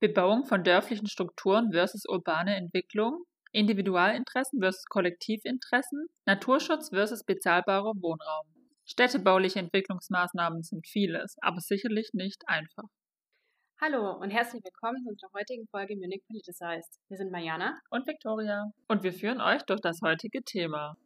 [0.00, 8.46] Bebauung von dörflichen Strukturen versus urbane Entwicklung, Individualinteressen versus Kollektivinteressen, Naturschutz versus bezahlbarer Wohnraum.
[8.84, 12.88] Städtebauliche Entwicklungsmaßnahmen sind vieles, aber sicherlich nicht einfach.
[13.80, 17.00] Hallo und herzlich willkommen zu unserer heutigen Folge Munich Politicized.
[17.08, 20.96] Wir sind Mariana und Victoria und wir führen euch durch das heutige Thema.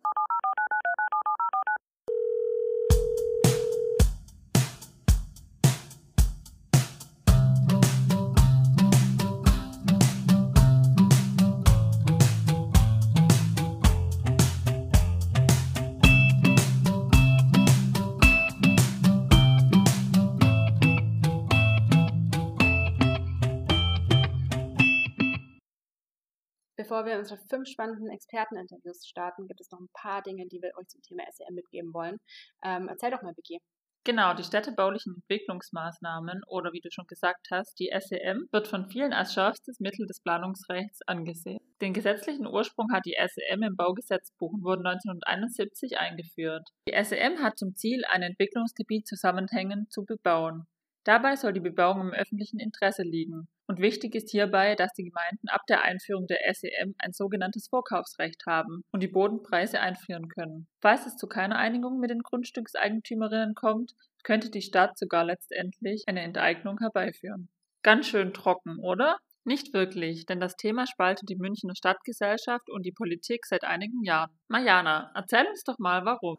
[26.88, 30.73] Bevor wir unsere fünf spannenden Experteninterviews starten, gibt es noch ein paar Dinge, die wir
[30.78, 32.16] euch zum Thema SEM mitgeben wollen.
[32.64, 33.59] Ähm, erzähl doch mal, Vicky.
[34.05, 39.12] Genau, die städtebaulichen Entwicklungsmaßnahmen oder wie du schon gesagt hast, die SEM wird von vielen
[39.12, 41.61] als schärfstes Mittel des Planungsrechts angesehen.
[41.83, 46.66] Den gesetzlichen Ursprung hat die SEM im Baugesetzbuch und wurde 1971 eingeführt.
[46.89, 50.64] Die SEM hat zum Ziel, ein Entwicklungsgebiet zusammenhängend zu bebauen.
[51.05, 53.47] Dabei soll die Bebauung im öffentlichen Interesse liegen.
[53.69, 58.44] Und wichtig ist hierbei, dass die Gemeinden ab der Einführung der SEM ein sogenanntes Vorkaufsrecht
[58.47, 60.66] haben und die Bodenpreise einfrieren können.
[60.80, 66.22] Falls es zu keiner Einigung mit den Grundstückseigentümerinnen kommt, könnte die Stadt sogar letztendlich eine
[66.22, 67.50] Enteignung herbeiführen.
[67.83, 69.19] Ganz schön trocken, oder?
[69.44, 74.30] Nicht wirklich, denn das Thema spaltet die Münchner Stadtgesellschaft und die Politik seit einigen Jahren.
[74.48, 76.38] Mariana, erzähl uns doch mal warum.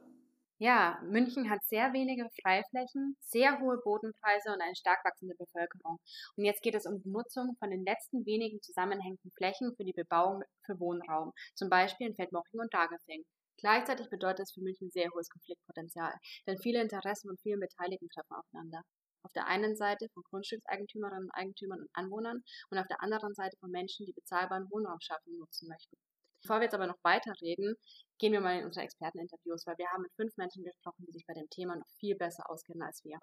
[0.62, 6.00] Ja, München hat sehr wenige Freiflächen, sehr hohe Bodenpreise und eine stark wachsende Bevölkerung.
[6.36, 9.94] Und jetzt geht es um die Nutzung von den letzten wenigen zusammenhängenden Flächen für die
[9.94, 13.24] Bebauung für Wohnraum, zum Beispiel in Feldmoching und Dagefing.
[13.58, 16.14] Gleichzeitig bedeutet es für München sehr hohes Konfliktpotenzial,
[16.46, 18.82] denn viele Interessen und vielen Beteiligten treffen aufeinander.
[19.24, 23.72] Auf der einen Seite von Grundstückseigentümerinnen, Eigentümern und Anwohnern und auf der anderen Seite von
[23.72, 25.96] Menschen, die bezahlbaren Wohnraum schaffen und nutzen möchten.
[26.42, 27.76] Bevor wir jetzt aber noch weiterreden,
[28.18, 31.26] gehen wir mal in unsere Experteninterviews, weil wir haben mit fünf Menschen gesprochen, die sich
[31.26, 33.20] bei dem Thema noch viel besser auskennen als wir.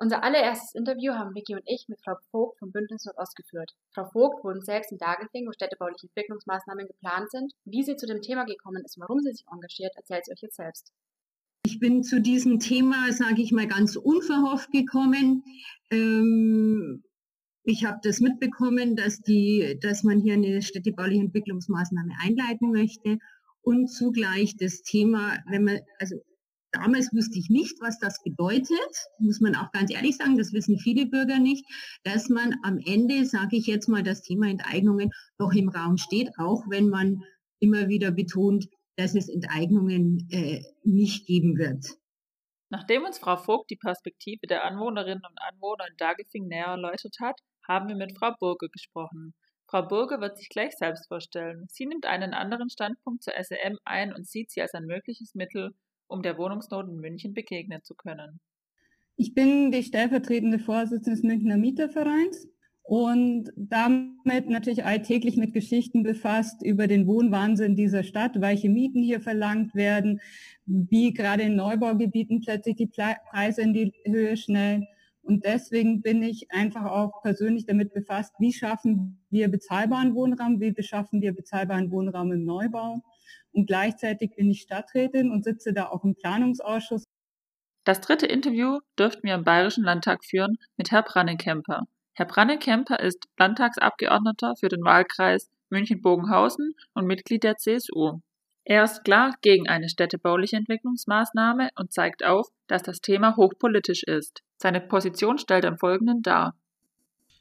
[0.00, 3.72] Unser allererstes Interview haben Vicky und ich mit Frau Vogt vom Bündnis Nordost geführt.
[3.92, 7.52] Frau Vogt wohnt selbst in Dagelfing, wo städtebauliche Entwicklungsmaßnahmen geplant sind.
[7.64, 10.42] Wie sie zu dem Thema gekommen ist und warum sie sich engagiert, erzählt sie euch
[10.42, 10.92] jetzt selbst.
[11.66, 15.42] Ich bin zu diesem Thema, sage ich mal, ganz unverhofft gekommen.
[15.90, 17.02] Ähm,
[17.68, 23.18] ich habe das mitbekommen, dass, die, dass man hier eine städtebauliche Entwicklungsmaßnahme einleiten möchte
[23.60, 26.16] und zugleich das Thema, wenn man, also
[26.72, 30.78] damals wusste ich nicht, was das bedeutet, muss man auch ganz ehrlich sagen, das wissen
[30.78, 31.66] viele Bürger nicht,
[32.04, 36.30] dass man am Ende, sage ich jetzt mal, das Thema Enteignungen doch im Raum steht,
[36.38, 37.22] auch wenn man
[37.60, 41.84] immer wieder betont, dass es Enteignungen äh, nicht geben wird.
[42.70, 47.40] Nachdem uns Frau Vogt die Perspektive der Anwohnerinnen und Anwohner in Dagefing näher erläutert hat,
[47.68, 49.34] haben wir mit Frau Burge gesprochen.
[49.66, 51.66] Frau Burge wird sich gleich selbst vorstellen.
[51.68, 55.74] Sie nimmt einen anderen Standpunkt zur SEM ein und sieht sie als ein mögliches Mittel,
[56.06, 58.40] um der Wohnungsnot in München begegnen zu können.
[59.16, 62.48] Ich bin die stellvertretende Vorsitzende des Münchner Mietervereins
[62.82, 69.20] und damit natürlich alltäglich mit Geschichten befasst über den Wohnwahnsinn dieser Stadt, welche Mieten hier
[69.20, 70.20] verlangt werden,
[70.64, 74.86] wie gerade in Neubaugebieten plötzlich die Preise in die Höhe schnellen
[75.28, 80.72] und deswegen bin ich einfach auch persönlich damit befasst, wie schaffen wir bezahlbaren Wohnraum, wie
[80.72, 83.02] beschaffen wir bezahlbaren Wohnraum im Neubau.
[83.52, 87.04] Und gleichzeitig bin ich Stadträtin und sitze da auch im Planungsausschuss.
[87.84, 91.82] Das dritte Interview dürften wir im Bayerischen Landtag führen mit Herr Brannekemper.
[92.14, 98.20] Herr Brannekemper ist Landtagsabgeordneter für den Wahlkreis München-Bogenhausen und Mitglied der CSU.
[98.64, 104.42] Er ist klar gegen eine städtebauliche Entwicklungsmaßnahme und zeigt auf, dass das Thema hochpolitisch ist.
[104.58, 106.54] Seine Position stellt er im Folgenden dar.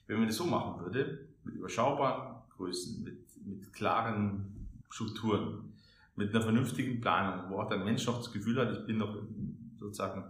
[0.05, 5.73] Wenn man das so machen würde, mit überschaubaren Größen, mit, mit klaren Strukturen,
[6.15, 9.17] mit einer vernünftigen Planung, wo auch der Mensch noch das Gefühl hat, ich bin noch
[9.77, 10.23] sozusagen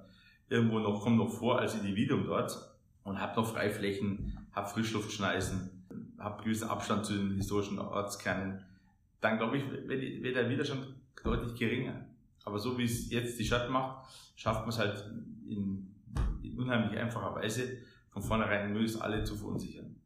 [0.49, 2.57] irgendwo noch, komme noch vor als Individuum dort
[3.03, 5.69] und habe noch Freiflächen, habe Frischluftschneisen,
[6.17, 8.63] habe gewissen Abstand zu den historischen Ortskernen,
[9.19, 10.87] dann glaube ich, wäre der Widerstand
[11.21, 12.05] deutlich geringer.
[12.45, 15.03] Aber so wie es jetzt die Stadt macht, schafft man es halt
[15.47, 15.93] in
[16.57, 17.77] unheimlich einfacher Weise
[18.09, 20.01] von vornherein möglichst alle zu verunsichern.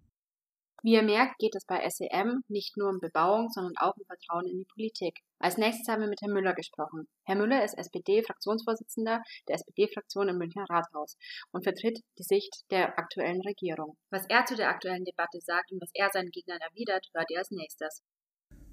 [0.84, 4.48] Wie ihr merkt, geht es bei SEM nicht nur um Bebauung, sondern auch um Vertrauen
[4.48, 5.20] in die Politik.
[5.38, 7.08] Als nächstes haben wir mit Herrn Müller gesprochen.
[7.24, 11.18] Herr Müller ist SPD-Fraktionsvorsitzender der SPD-Fraktion im Münchner Rathaus
[11.52, 13.96] und vertritt die Sicht der aktuellen Regierung.
[14.10, 17.38] Was er zu der aktuellen Debatte sagt und was er seinen Gegnern erwidert, hört ihr
[17.38, 18.02] als nächstes.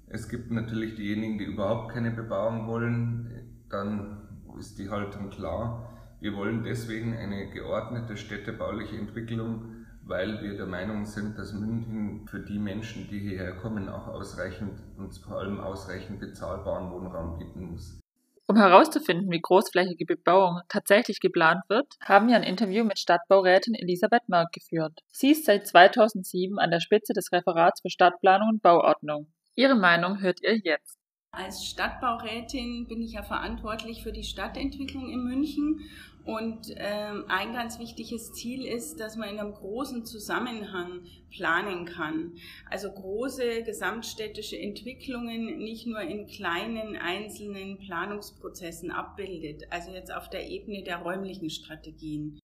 [0.07, 3.67] Es gibt natürlich diejenigen, die überhaupt keine Bebauung wollen.
[3.69, 5.98] Dann ist die Haltung klar.
[6.21, 12.39] Wir wollen deswegen eine geordnete städtebauliche Entwicklung, weil wir der Meinung sind, dass München für
[12.39, 18.01] die Menschen, die hierher kommen, auch ausreichend und vor allem ausreichend bezahlbaren Wohnraum bieten muss.
[18.47, 24.27] Um herauszufinden, wie großflächige Bebauung tatsächlich geplant wird, haben wir ein Interview mit Stadtbaurätin Elisabeth
[24.27, 24.99] Merck geführt.
[25.11, 29.27] Sie ist seit 2007 an der Spitze des Referats für Stadtplanung und Bauordnung.
[29.55, 30.98] Ihre Meinung hört ihr jetzt.
[31.31, 35.81] Als Stadtbaurätin bin ich ja verantwortlich für die Stadtentwicklung in München
[36.25, 42.33] und ähm, ein ganz wichtiges Ziel ist, dass man in einem großen Zusammenhang planen kann.
[42.69, 50.49] Also große gesamtstädtische Entwicklungen nicht nur in kleinen einzelnen Planungsprozessen abbildet, also jetzt auf der
[50.49, 52.39] Ebene der räumlichen Strategien.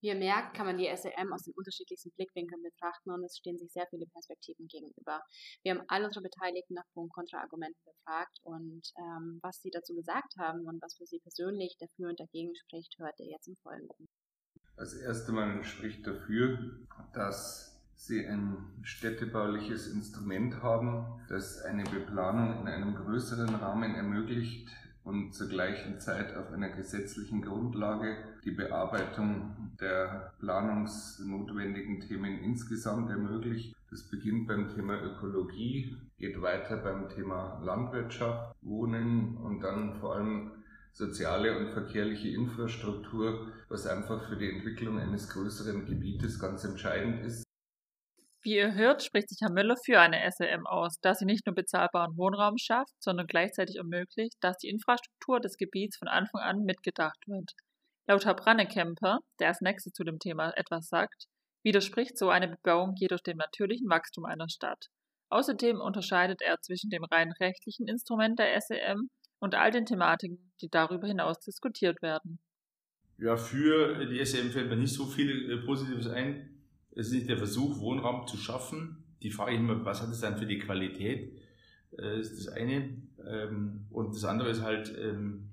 [0.00, 3.58] Wie ihr merkt, kann man die SEM aus den unterschiedlichsten Blickwinkeln betrachten und es stehen
[3.58, 5.20] sich sehr viele Perspektiven gegenüber.
[5.62, 9.94] Wir haben all unsere Beteiligten nach Pro- und Kontraargumenten befragt und ähm, was sie dazu
[9.94, 13.56] gesagt haben und was für sie persönlich dafür und dagegen spricht, hört ihr jetzt im
[13.62, 14.08] Folgenden.
[14.76, 16.58] Als erstes Mal spricht dafür,
[17.12, 24.70] dass sie ein städtebauliches Instrument haben, das eine Beplanung in einem größeren Rahmen ermöglicht,
[25.04, 33.74] und zur gleichen Zeit auf einer gesetzlichen Grundlage die Bearbeitung der planungsnotwendigen Themen insgesamt ermöglicht.
[33.90, 40.52] Das beginnt beim Thema Ökologie, geht weiter beim Thema Landwirtschaft, Wohnen und dann vor allem
[40.92, 47.44] soziale und verkehrliche Infrastruktur, was einfach für die Entwicklung eines größeren Gebietes ganz entscheidend ist.
[48.42, 51.54] Wie ihr hört, spricht sich Herr Müller für eine SLM aus, da sie nicht nur
[51.54, 57.18] bezahlbaren Wohnraum schafft, sondern gleichzeitig ermöglicht, dass die Infrastruktur des Gebiets von Anfang an mitgedacht
[57.26, 57.52] wird.
[58.10, 61.26] Laut Herr Brannekemper, der als nächstes zu dem Thema etwas sagt,
[61.62, 64.86] widerspricht so eine Bebauung jedoch dem natürlichen Wachstum einer Stadt.
[65.28, 70.68] Außerdem unterscheidet er zwischen dem rein rechtlichen Instrument der SEM und all den Thematiken, die
[70.68, 72.40] darüber hinaus diskutiert werden.
[73.16, 76.64] Ja, für die SEM fällt mir nicht so viel äh, Positives ein.
[76.90, 79.04] Es ist nicht der Versuch, Wohnraum zu schaffen.
[79.22, 81.40] Die Frage ist immer, was hat es dann für die Qualität?
[81.92, 83.02] Das äh, ist das eine.
[83.24, 85.49] Ähm, und das andere ist halt ähm,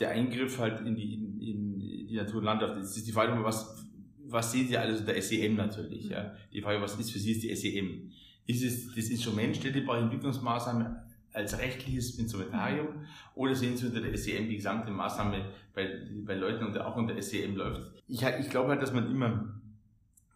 [0.00, 2.76] der Eingriff halt in die, in, in die Natur und Landschaft.
[2.78, 3.84] Es ist die Frage, was,
[4.26, 6.08] was sehen Sie alles unter SEM natürlich?
[6.08, 6.34] Ja?
[6.52, 8.10] Die Frage, was ist für Sie die SEM?
[8.46, 10.96] Ist es das Instrument städtebauliche Entwicklungsmaßnahmen
[11.32, 13.04] als rechtliches Instrumentarium
[13.34, 17.20] oder sehen Sie unter der SEM die gesamte Maßnahme bei, bei Leuten, und auch unter
[17.20, 17.92] SEM läuft?
[18.08, 19.58] Ich, ich glaube halt, dass man immer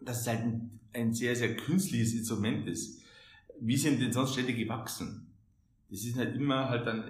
[0.05, 3.03] dass es halt ein, ein sehr, sehr künstliches Instrument ist.
[3.61, 5.33] Wie sind denn sonst Städte gewachsen?
[5.91, 7.05] Das ist halt immer halt dann,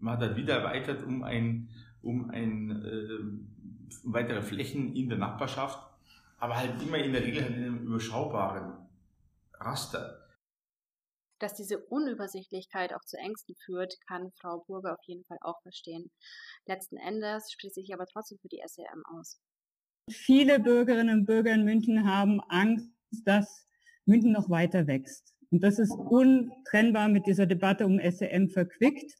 [0.00, 1.68] man hat halt wieder erweitert um ein,
[2.04, 5.78] um ein, äh, weitere Flächen in der Nachbarschaft,
[6.38, 8.74] aber halt immer in der Regel halt in einem überschaubaren
[9.54, 10.20] Raster.
[11.40, 16.10] Dass diese Unübersichtlichkeit auch zu Ängsten führt, kann Frau Burger auf jeden Fall auch verstehen.
[16.66, 19.40] Letzten Endes schließt sich aber trotzdem für die SEM aus.
[20.10, 22.88] Viele Bürgerinnen und Bürger in München haben Angst,
[23.24, 23.66] dass
[24.04, 25.34] München noch weiter wächst.
[25.50, 29.12] Und das ist untrennbar mit dieser Debatte um SEM verquickt.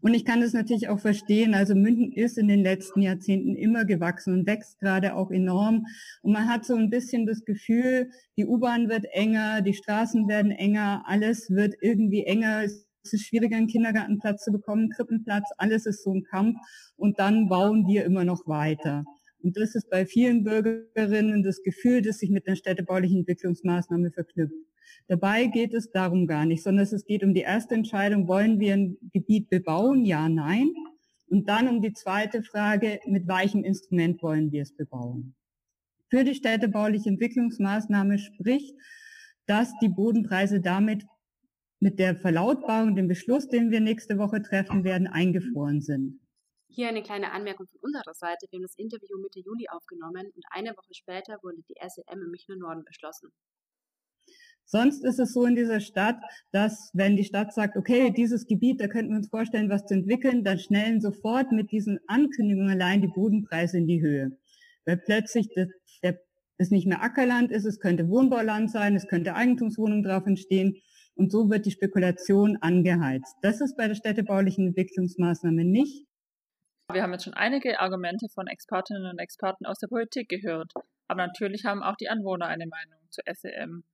[0.00, 1.54] Und ich kann das natürlich auch verstehen.
[1.54, 5.86] Also München ist in den letzten Jahrzehnten immer gewachsen und wächst gerade auch enorm.
[6.22, 10.52] Und man hat so ein bisschen das Gefühl, die U-Bahn wird enger, die Straßen werden
[10.52, 12.62] enger, alles wird irgendwie enger.
[12.64, 16.58] Es ist schwieriger, einen Kindergartenplatz zu bekommen, Krippenplatz, alles ist so ein Kampf.
[16.96, 19.04] Und dann bauen wir immer noch weiter.
[19.42, 24.54] Und das ist bei vielen Bürgerinnen das Gefühl, das sich mit einer städtebaulichen Entwicklungsmaßnahme verknüpft.
[25.08, 28.74] Dabei geht es darum gar nicht, sondern es geht um die erste Entscheidung, wollen wir
[28.74, 30.04] ein Gebiet bebauen?
[30.04, 30.72] Ja, nein.
[31.26, 35.34] Und dann um die zweite Frage, mit welchem Instrument wollen wir es bebauen?
[36.10, 38.74] Für die städtebauliche Entwicklungsmaßnahme spricht,
[39.46, 41.04] dass die Bodenpreise damit
[41.80, 46.20] mit der Verlautbarung, dem Beschluss, den wir nächste Woche treffen werden, eingefroren sind.
[46.68, 48.46] Hier eine kleine Anmerkung von unserer Seite.
[48.50, 52.30] Wir haben das Interview Mitte Juli aufgenommen und eine Woche später wurde die SEM im
[52.30, 53.30] Münchner Norden beschlossen.
[54.66, 56.16] Sonst ist es so in dieser Stadt,
[56.50, 59.94] dass wenn die Stadt sagt, okay, dieses Gebiet, da könnten wir uns vorstellen, was zu
[59.94, 64.30] entwickeln, dann schnellen sofort mit diesen Ankündigungen allein die Bodenpreise in die Höhe.
[64.86, 65.68] Weil plötzlich das,
[66.02, 66.18] der,
[66.56, 70.76] es nicht mehr Ackerland ist, es könnte Wohnbauland sein, es könnte Eigentumswohnung drauf entstehen
[71.14, 73.36] und so wird die Spekulation angeheizt.
[73.42, 76.06] Das ist bei der städtebaulichen Entwicklungsmaßnahme nicht.
[76.92, 80.72] Wir haben jetzt schon einige Argumente von Expertinnen und Experten aus der Politik gehört,
[81.08, 83.84] aber natürlich haben auch die Anwohner eine Meinung zu SEM.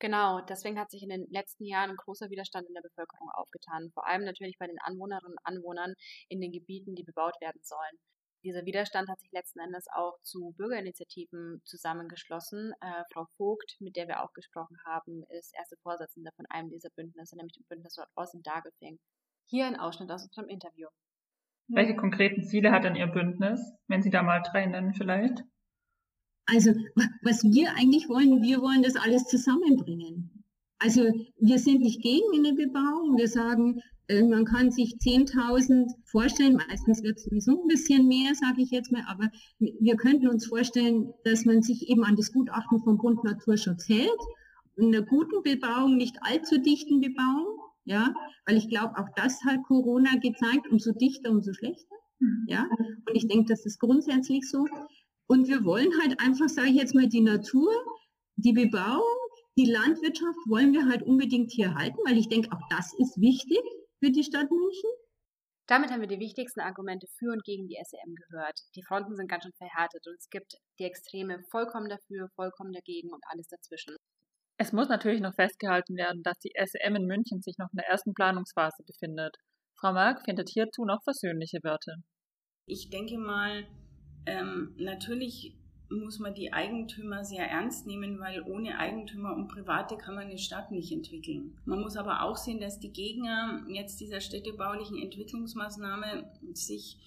[0.00, 3.90] Genau, deswegen hat sich in den letzten Jahren ein großer Widerstand in der Bevölkerung aufgetan,
[3.92, 5.94] vor allem natürlich bei den Anwohnerinnen und Anwohnern
[6.28, 7.98] in den Gebieten, die bebaut werden sollen.
[8.44, 12.72] Dieser Widerstand hat sich letzten Endes auch zu Bürgerinitiativen zusammengeschlossen.
[12.80, 16.90] Äh, Frau Vogt, mit der wir auch gesprochen haben, ist erste Vorsitzende von einem dieser
[16.90, 19.00] Bündnisse, nämlich dem Bündnis Ost in Dagelfing.
[19.48, 20.86] Hier ein Ausschnitt aus unserem Interview.
[21.66, 25.42] Welche konkreten Ziele hat denn Ihr Bündnis, wenn Sie da mal drei nennen vielleicht?
[26.48, 26.72] Also
[27.22, 30.30] was wir eigentlich wollen, wir wollen das alles zusammenbringen.
[30.78, 31.02] Also
[31.38, 33.16] wir sind nicht gegen eine Bebauung.
[33.18, 38.34] Wir sagen, äh, man kann sich 10.000 vorstellen, meistens wird es sowieso ein bisschen mehr,
[38.34, 42.32] sage ich jetzt mal, aber wir könnten uns vorstellen, dass man sich eben an das
[42.32, 44.20] Gutachten vom Bund Naturschutz hält,
[44.76, 48.14] in einer guten Bebauung, nicht allzu dichten Bebauung, ja,
[48.46, 52.44] weil ich glaube, auch das hat Corona gezeigt, umso dichter, umso schlechter, mhm.
[52.46, 52.68] ja,
[53.08, 54.66] und ich denke, das ist grundsätzlich so.
[55.30, 57.70] Und wir wollen halt einfach, sage ich jetzt mal, die Natur,
[58.36, 59.18] die Bebauung,
[59.58, 63.60] die Landwirtschaft wollen wir halt unbedingt hier halten, weil ich denke, auch das ist wichtig
[63.98, 64.90] für die Stadt München.
[65.66, 68.58] Damit haben wir die wichtigsten Argumente für und gegen die SEM gehört.
[68.74, 73.12] Die Fronten sind ganz schön verhärtet und es gibt die Extreme vollkommen dafür, vollkommen dagegen
[73.12, 73.96] und alles dazwischen.
[74.56, 77.88] Es muss natürlich noch festgehalten werden, dass die SEM in München sich noch in der
[77.88, 79.36] ersten Planungsphase befindet.
[79.78, 81.96] Frau Mark findet hierzu noch versöhnliche Wörter.
[82.66, 83.68] Ich denke mal,
[84.28, 85.54] ähm, natürlich
[85.90, 90.38] muss man die Eigentümer sehr ernst nehmen, weil ohne Eigentümer und Private kann man eine
[90.38, 91.56] Stadt nicht entwickeln.
[91.64, 96.98] Man muss aber auch sehen, dass die Gegner jetzt dieser städtebaulichen Entwicklungsmaßnahme sich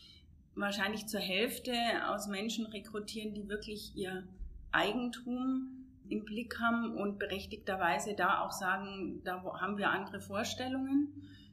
[0.56, 1.74] wahrscheinlich zur Hälfte
[2.08, 4.24] aus Menschen rekrutieren, die wirklich ihr
[4.72, 11.08] Eigentum im Blick haben und berechtigterweise da auch sagen, da haben wir andere Vorstellungen.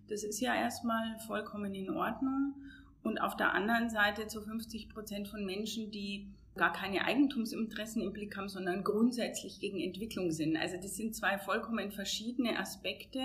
[0.09, 2.55] Das ist ja erstmal vollkommen in Ordnung.
[3.03, 6.29] Und auf der anderen Seite zu 50 Prozent von Menschen, die
[6.59, 10.59] gar keine Eigentumsinteressen im Blick haben, sondern grundsätzlich gegen Entwicklung sind.
[10.59, 13.21] Also das sind zwei vollkommen verschiedene Aspekte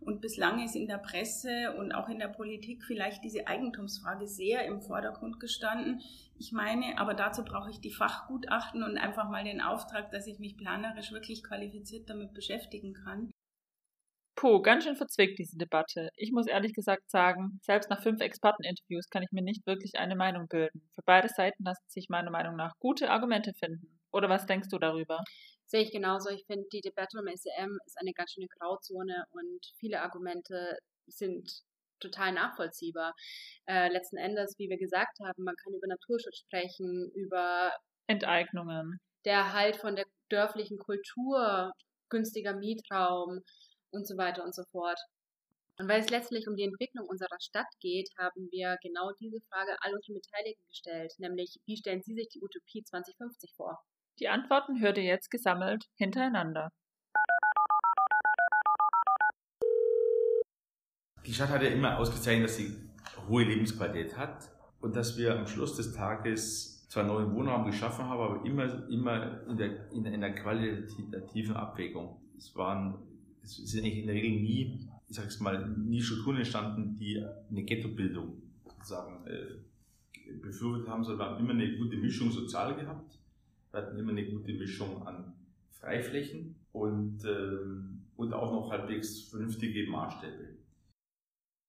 [0.00, 4.64] und bislang ist in der Presse und auch in der Politik vielleicht diese Eigentumsfrage sehr
[4.64, 6.00] im Vordergrund gestanden.
[6.38, 10.38] Ich meine, aber dazu brauche ich die Fachgutachten und einfach mal den Auftrag, dass ich
[10.38, 13.30] mich planerisch wirklich qualifiziert damit beschäftigen kann.
[14.38, 16.10] Puh, ganz schön verzwickt diese Debatte.
[16.14, 20.14] Ich muss ehrlich gesagt sagen, selbst nach fünf Experteninterviews kann ich mir nicht wirklich eine
[20.14, 20.88] Meinung bilden.
[20.94, 23.98] Für beide Seiten lassen sich meiner Meinung nach gute Argumente finden.
[24.12, 25.24] Oder was denkst du darüber?
[25.66, 26.30] Sehe ich genauso.
[26.30, 30.78] Ich finde, die Debatte um SEM ist eine ganz schöne Grauzone und viele Argumente
[31.08, 31.50] sind
[31.98, 33.14] total nachvollziehbar.
[33.66, 37.72] Äh, letzten Endes, wie wir gesagt haben, man kann über Naturschutz sprechen, über
[38.06, 41.72] Enteignungen, der Erhalt von der dörflichen Kultur,
[42.08, 43.42] günstiger Mietraum,
[43.90, 44.98] und so weiter und so fort.
[45.78, 49.76] Und weil es letztlich um die Entwicklung unserer Stadt geht, haben wir genau diese Frage
[49.80, 53.78] all unseren Beteiligten gestellt, nämlich wie stellen Sie sich die Utopie 2050 vor?
[54.18, 56.72] Die Antworten hört ihr jetzt gesammelt hintereinander.
[61.24, 62.74] Die Stadt hat ja immer ausgezeichnet, dass sie
[63.28, 68.20] hohe Lebensqualität hat und dass wir am Schluss des Tages zwar neue Wohnraum geschaffen haben,
[68.20, 72.20] aber immer, immer in, der, in einer qualitativen Abwägung.
[72.36, 73.07] Es waren
[73.48, 77.62] es sind eigentlich in der Regel nie, ich sag's mal, nie Strukturen entstanden, die eine
[77.62, 83.18] Ghettobildung sozusagen äh, befürwortet haben, sondern wir haben immer eine gute Mischung sozial gehabt.
[83.70, 85.32] Wir hatten immer eine gute Mischung an
[85.70, 90.56] Freiflächen und, ähm, und auch noch halbwegs vernünftige Maßstäbe.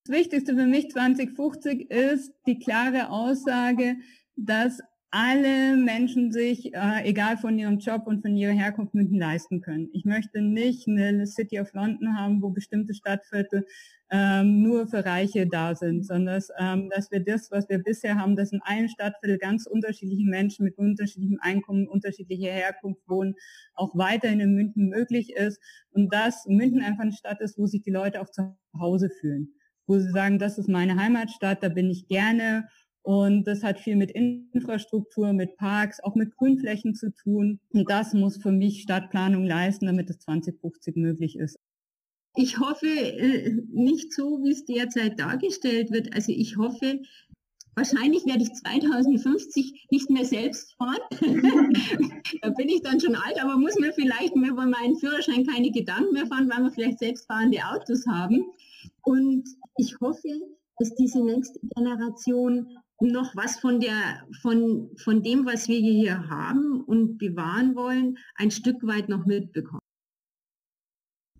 [0.06, 3.98] Das Wichtigste für mich 2050 ist die klare Aussage,
[4.36, 4.80] dass
[5.12, 9.90] alle Menschen sich, äh, egal von ihrem Job und von ihrer Herkunft, München leisten können.
[9.92, 13.66] Ich möchte nicht eine City of London haben, wo bestimmte Stadtviertel
[14.12, 18.16] ähm, nur für Reiche da sind, sondern dass, ähm, dass wir das, was wir bisher
[18.16, 23.36] haben, dass in einem Stadtviertel ganz unterschiedliche Menschen mit unterschiedlichem Einkommen, unterschiedlicher Herkunft wohnen,
[23.74, 25.60] auch weiterhin in München möglich ist
[25.92, 29.54] und dass München einfach eine Stadt ist, wo sich die Leute auch zu Hause fühlen,
[29.88, 32.68] wo sie sagen, das ist meine Heimatstadt, da bin ich gerne
[33.02, 37.60] und das hat viel mit Infrastruktur, mit Parks, auch mit Grünflächen zu tun.
[37.70, 41.58] Und das muss für mich Stadtplanung leisten, damit es 2050 möglich ist.
[42.36, 46.14] Ich hoffe äh, nicht so, wie es derzeit dargestellt wird.
[46.14, 47.02] Also ich hoffe,
[47.76, 51.00] wahrscheinlich werde ich 2050 nicht mehr selbst fahren.
[52.42, 55.72] da bin ich dann schon alt, aber muss mir vielleicht mehr über meinen Führerschein keine
[55.72, 58.46] Gedanken mehr fahren, weil wir vielleicht selbstfahrende Autos haben.
[59.02, 59.46] Und
[59.78, 60.30] ich hoffe,
[60.78, 66.82] dass diese nächste Generation noch was von der, von, von dem, was wir hier haben
[66.82, 69.82] und bewahren wollen, ein Stück weit noch mitbekommen.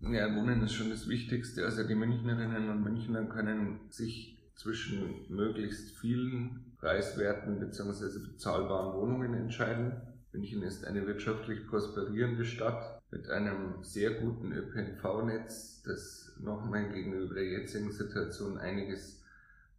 [0.02, 1.64] Ja, Wohnen ist schon das Wichtigste.
[1.64, 8.30] Also die Münchnerinnen und Münchner können sich zwischen möglichst vielen preiswerten bzw.
[8.30, 10.00] bezahlbaren Wohnungen entscheiden.
[10.32, 17.46] München ist eine wirtschaftlich prosperierende Stadt mit einem sehr guten ÖPNV-Netz, das nochmal gegenüber der
[17.46, 19.19] jetzigen Situation einiges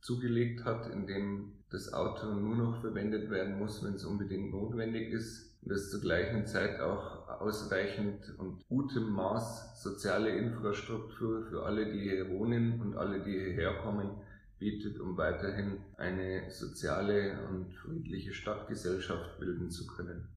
[0.01, 5.11] zugelegt hat, in dem das Auto nur noch verwendet werden muss, wenn es unbedingt notwendig
[5.13, 11.91] ist und es zur gleichen Zeit auch ausreichend und gutem Maß soziale Infrastruktur für alle,
[11.91, 14.09] die hier wohnen und alle, die hierher kommen,
[14.59, 20.35] bietet, um weiterhin eine soziale und friedliche Stadtgesellschaft bilden zu können.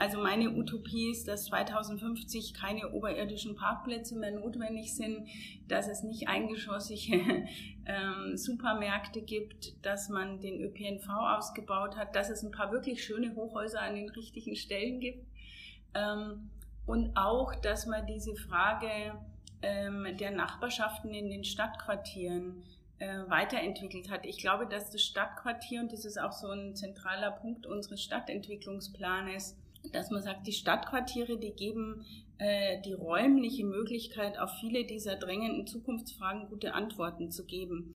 [0.00, 5.28] Also meine Utopie ist, dass 2050 keine oberirdischen Parkplätze mehr notwendig sind,
[5.68, 7.16] dass es nicht eingeschossige
[7.84, 13.34] ähm, Supermärkte gibt, dass man den ÖPNV ausgebaut hat, dass es ein paar wirklich schöne
[13.34, 15.26] Hochhäuser an den richtigen Stellen gibt
[15.92, 16.48] ähm,
[16.86, 18.88] und auch, dass man diese Frage
[19.60, 22.62] ähm, der Nachbarschaften in den Stadtquartieren
[23.00, 24.24] äh, weiterentwickelt hat.
[24.24, 29.58] Ich glaube, dass das Stadtquartier, und das ist auch so ein zentraler Punkt unseres Stadtentwicklungsplanes,
[29.92, 32.04] dass man sagt, die Stadtquartiere, die geben
[32.38, 37.94] äh, die räumliche Möglichkeit, auf viele dieser drängenden Zukunftsfragen gute Antworten zu geben.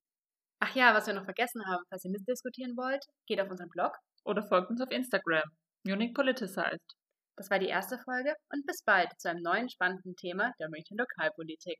[0.60, 3.92] Ach ja, was wir noch vergessen haben, falls ihr mitdiskutieren wollt, geht auf unseren Blog.
[4.24, 5.44] Oder folgt uns auf Instagram.
[5.84, 6.94] Munich Politicized.
[7.36, 10.96] Das war die erste Folge und bis bald zu einem neuen spannenden Thema der München
[10.96, 11.78] Lokalpolitik.